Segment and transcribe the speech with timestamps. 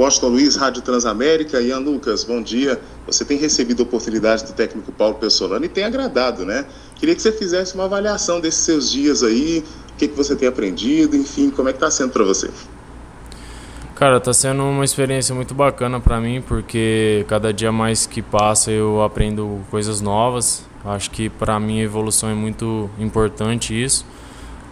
[0.00, 1.60] Washington Luiz, Rádio Transamérica.
[1.60, 2.80] Ian Lucas, bom dia.
[3.06, 6.64] Você tem recebido a oportunidade do técnico Paulo Pessolano e tem agradado, né?
[6.96, 9.62] Queria que você fizesse uma avaliação desses seus dias aí,
[9.92, 12.50] o que, que você tem aprendido, enfim, como é que está sendo para você?
[13.94, 18.70] Cara, está sendo uma experiência muito bacana para mim, porque cada dia mais que passa
[18.70, 20.64] eu aprendo coisas novas.
[20.82, 24.06] Acho que para mim a evolução é muito importante isso.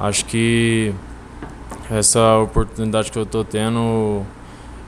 [0.00, 0.92] Acho que
[1.88, 4.26] essa oportunidade que eu estou tendo,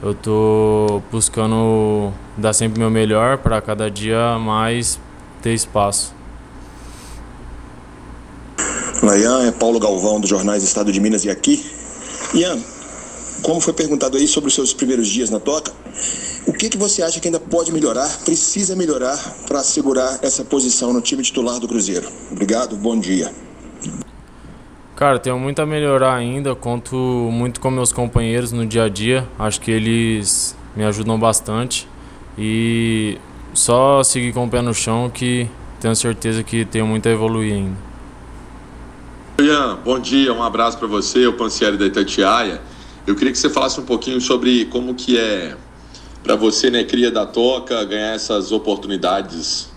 [0.02, 4.98] eu estou buscando dar sempre meu melhor para cada dia mais
[5.42, 6.14] ter espaço.
[9.02, 11.64] Ian, é Paulo Galvão dos jornais Estado de Minas e aqui.
[12.34, 12.58] Ian,
[13.42, 15.72] como foi perguntado aí sobre os seus primeiros dias na toca,
[16.46, 19.16] o que, que você acha que ainda pode melhorar, precisa melhorar
[19.46, 22.08] para assegurar essa posição no time titular do Cruzeiro?
[22.30, 23.32] Obrigado, bom dia.
[24.96, 29.28] Cara, tenho muito a melhorar ainda, conto muito com meus companheiros no dia a dia,
[29.36, 31.88] acho que eles me ajudam bastante
[32.38, 33.18] e
[33.52, 37.54] só seguir com o pé no chão que tenho certeza que tenho muito a evoluir
[37.54, 37.76] ainda.
[39.40, 42.62] Ian, bom dia, um abraço para você, o Pancieri da Itatiaia.
[43.04, 45.56] Eu queria que você falasse um pouquinho sobre como que é
[46.22, 49.68] para você, né, cria da toca, ganhar essas oportunidades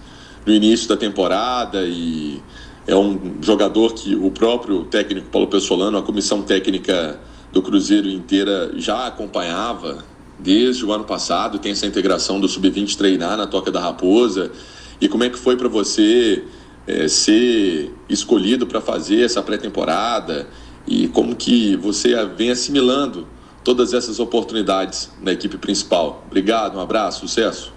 [0.46, 2.40] no início da temporada e
[2.88, 7.20] é um jogador que o próprio técnico Paulo Pessolano, a comissão técnica
[7.52, 10.04] do Cruzeiro inteira já acompanhava
[10.40, 14.52] desde o ano passado, tem essa integração do sub-20 treinar na Toca da Raposa.
[15.00, 16.44] E como é que foi para você
[16.88, 20.48] é, ser escolhido para fazer essa pré-temporada?
[20.88, 23.28] e como que você vem assimilando
[23.64, 26.24] todas essas oportunidades na equipe principal.
[26.26, 27.74] Obrigado, um abraço, sucesso.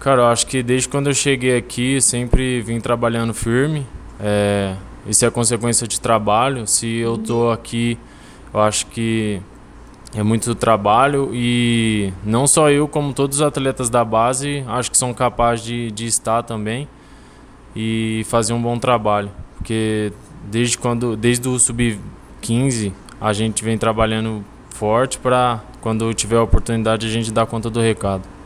[0.00, 3.86] Cara, eu acho que desde quando eu cheguei aqui sempre vim trabalhando firme.
[4.18, 4.74] É,
[5.06, 6.66] isso é consequência de trabalho.
[6.66, 7.98] Se eu tô aqui,
[8.52, 9.42] eu acho que
[10.14, 14.96] é muito trabalho e não só eu, como todos os atletas da base, acho que
[14.96, 16.88] são capazes de, de estar também
[17.76, 19.30] e fazer um bom trabalho.
[19.58, 20.14] Porque
[20.50, 27.06] desde quando desde o sub-15 a gente vem trabalhando forte para quando tiver a oportunidade
[27.06, 28.39] a gente dar conta do recado.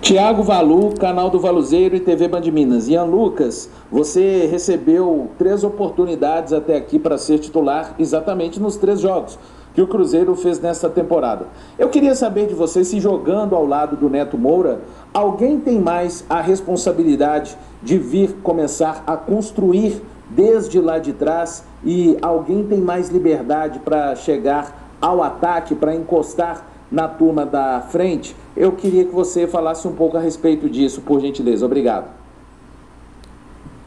[0.00, 2.88] Tiago Valu, canal do Valuzeiro e TV Band Minas.
[2.88, 9.38] Ian Lucas, você recebeu três oportunidades até aqui para ser titular exatamente nos três jogos
[9.74, 11.46] que o Cruzeiro fez nesta temporada.
[11.78, 14.80] Eu queria saber de você se jogando ao lado do Neto Moura,
[15.12, 22.16] alguém tem mais a responsabilidade de vir começar a construir desde lá de trás e
[22.22, 28.34] alguém tem mais liberdade para chegar ao ataque, para encostar na turma da frente?
[28.56, 31.64] Eu queria que você falasse um pouco a respeito disso, por gentileza.
[31.64, 32.10] Obrigado.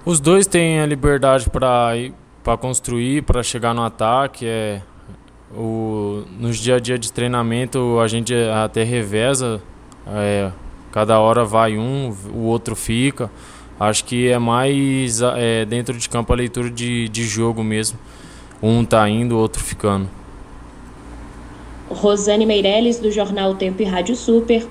[0.03, 4.45] Os dois têm a liberdade para construir, para chegar no ataque.
[4.47, 4.81] É,
[5.55, 9.61] o, nos dia a dia de treinamento a gente até reveza.
[10.07, 10.51] É,
[10.91, 13.29] cada hora vai um, o outro fica.
[13.79, 17.99] Acho que é mais é, dentro de campo a leitura de, de jogo mesmo.
[18.61, 20.07] Um tá indo, o outro ficando.
[21.93, 24.67] Rosane Meirelles, do jornal Tempo e Rádio Super.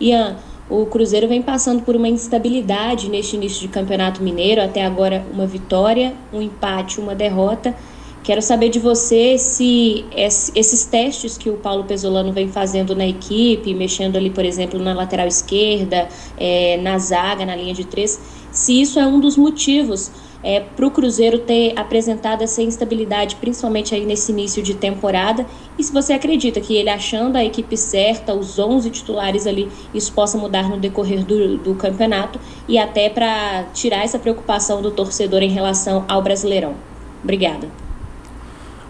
[0.00, 0.36] Ian,
[0.68, 4.62] o Cruzeiro vem passando por uma instabilidade neste início de campeonato mineiro.
[4.62, 7.74] Até agora, uma vitória, um empate, uma derrota.
[8.22, 13.74] Quero saber de você se esses testes que o Paulo Pesolano vem fazendo na equipe,
[13.74, 18.20] mexendo ali, por exemplo, na lateral esquerda, é, na zaga, na linha de três,
[18.52, 23.92] se isso é um dos motivos é, para o Cruzeiro ter apresentado essa instabilidade, principalmente
[23.92, 25.44] aí nesse início de temporada,
[25.76, 30.12] e se você acredita que ele achando a equipe certa, os 11 titulares ali, isso
[30.12, 32.38] possa mudar no decorrer do, do campeonato
[32.68, 36.74] e até para tirar essa preocupação do torcedor em relação ao Brasileirão.
[37.22, 37.81] Obrigada.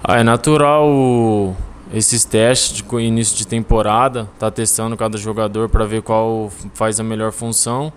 [0.05, 1.57] Ah, é natural
[1.95, 7.05] esses testes de início de temporada, tá testando cada jogador para ver qual faz a
[7.05, 7.93] melhor função.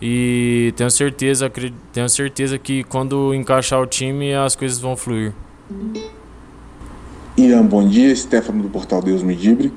[0.00, 1.52] E tenho certeza,
[1.92, 5.34] tenho certeza que quando encaixar o time as coisas vão fluir.
[7.36, 9.70] Ian, bom dia, Stefano do portal Deus Medibre.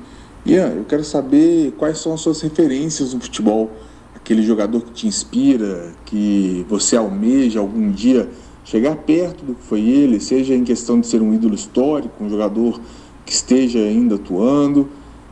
[0.46, 3.70] Ian, eu quero saber quais são as suas referências no futebol,
[4.14, 8.30] aquele jogador que te inspira, que você almeja algum dia
[8.66, 12.28] chegar perto do que foi ele, seja em questão de ser um ídolo histórico, um
[12.28, 12.80] jogador
[13.24, 14.88] que esteja ainda atuando,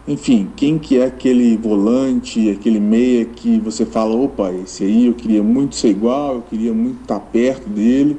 [0.07, 5.15] enfim, quem que é aquele volante, aquele meia que você fala, opa, esse aí eu
[5.15, 8.17] queria muito ser igual, eu queria muito estar perto dele,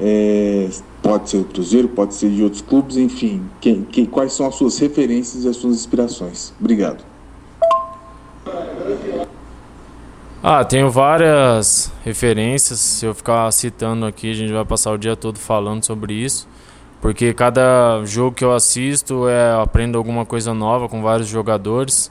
[0.00, 0.68] é,
[1.00, 4.56] pode ser o Cruzeiro, pode ser de outros clubes, enfim, quem, quem, quais são as
[4.56, 6.52] suas referências e as suas inspirações?
[6.58, 7.04] Obrigado.
[10.42, 12.78] Ah, tenho várias referências.
[12.80, 16.48] Se eu ficar citando aqui, a gente vai passar o dia todo falando sobre isso.
[17.00, 22.10] porque cada jogo que eu assisto é aprendo alguma coisa nova com vários jogadores,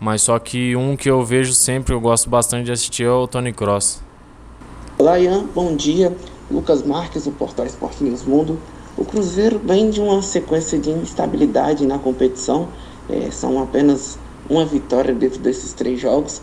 [0.00, 3.26] mas só que um que eu vejo sempre, eu gosto bastante de assistir é o
[3.26, 4.00] Tony Cross.
[4.98, 6.16] Olá Ian, bom dia.
[6.50, 8.58] Lucas Marques, do Portal Esporte News Mundo.
[8.96, 12.68] O Cruzeiro vem de uma sequência de instabilidade na competição,
[13.08, 14.18] é, são apenas
[14.48, 16.40] uma vitória dentro desses três jogos,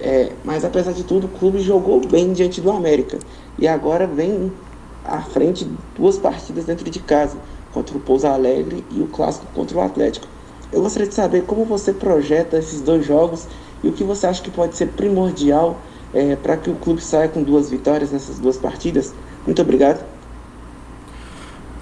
[0.00, 3.18] é, mas apesar de tudo, o clube jogou bem diante do América
[3.58, 4.52] e agora vem
[5.04, 7.36] à frente duas partidas dentro de casa,
[7.72, 10.26] contra o Pouso Alegre e o clássico contra o Atlético.
[10.72, 13.46] Eu gostaria de saber como você projeta esses dois jogos
[13.82, 15.78] e o que você acha que pode ser primordial
[16.12, 19.14] é, para que o clube saia com duas vitórias nessas duas partidas.
[19.46, 20.04] Muito obrigado.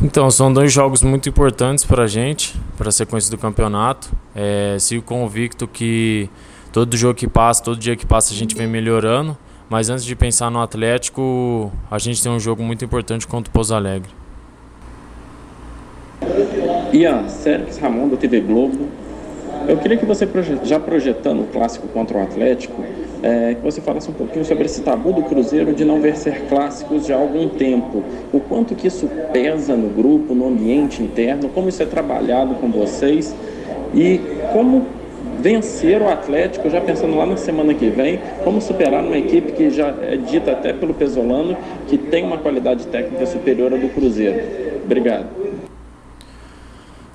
[0.01, 4.11] Então, são dois jogos muito importantes para a gente, para a sequência do campeonato.
[4.35, 6.29] É, sigo convicto que
[6.77, 9.35] todo jogo que passa, todo dia que passa, a gente vem melhorando.
[9.67, 13.53] Mas antes de pensar no Atlético, a gente tem um jogo muito importante contra o
[13.53, 14.11] Pouso Alegre.
[16.93, 18.89] Ian, Sérgio Ramon da TV Globo.
[19.67, 20.29] Eu queria que você,
[20.65, 22.85] já projetando o clássico contra o Atlético,
[23.23, 27.07] é, que você falasse um pouquinho sobre esse tabu do Cruzeiro de não vencer clássicos
[27.07, 28.05] já há algum tempo.
[28.35, 32.71] O quanto que isso pesa no grupo, no ambiente interno, como isso é trabalhado com
[32.71, 33.35] vocês
[33.95, 34.21] e
[34.53, 34.85] como
[35.47, 39.71] vencer o Atlético, já pensando lá na semana que vem, como superar uma equipe que
[39.71, 41.57] já é dita até pelo Pesolano,
[41.87, 44.43] que tem uma qualidade técnica superior à do Cruzeiro.
[44.85, 45.29] Obrigado.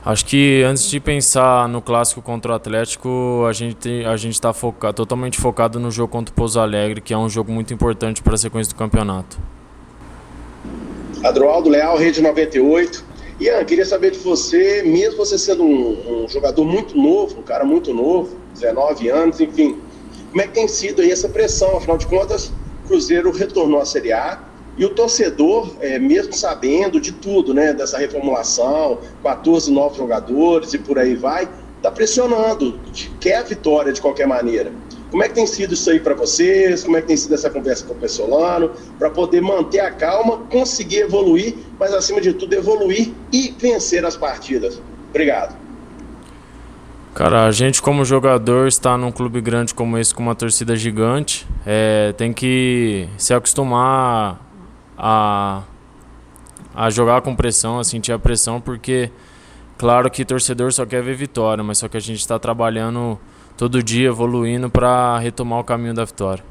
[0.04, 4.54] Acho que antes de pensar no clássico contra o Atlético, a gente a gente está
[4.54, 8.24] focado, totalmente focado no jogo contra o Pouso Alegre, que é um jogo muito importante
[8.24, 9.38] para a sequência do campeonato.
[11.22, 13.11] Adroaldo Leal, Rede 98.
[13.42, 17.66] Ian, queria saber de você, mesmo você sendo um, um, jogador muito novo, um cara
[17.66, 19.80] muito novo, 19 anos, enfim,
[20.30, 21.76] como é que tem sido aí essa pressão?
[21.76, 22.54] Afinal de contas,
[22.84, 24.40] o Cruzeiro retornou à Série A
[24.78, 30.78] e o torcedor, é, mesmo sabendo de tudo, né, dessa reformulação, 14 novos jogadores e
[30.78, 32.80] por aí vai, está pressionando,
[33.20, 34.72] quer a vitória de qualquer maneira.
[35.12, 36.86] Como é que tem sido isso aí para vocês?
[36.86, 38.72] Como é que tem sido essa conversa com o Pessolano?
[38.98, 44.16] Para poder manter a calma, conseguir evoluir, mas acima de tudo evoluir e vencer as
[44.16, 44.82] partidas.
[45.10, 45.60] Obrigado.
[47.14, 51.46] Cara, a gente como jogador está num clube grande como esse com uma torcida gigante,
[51.66, 54.40] é, tem que se acostumar
[54.98, 55.64] a,
[56.74, 59.12] a jogar com pressão, a sentir a pressão, porque
[59.78, 63.20] claro que torcedor só quer ver vitória, mas só que a gente está trabalhando
[63.62, 66.44] todo dia evoluindo para retomar o caminho da vitória.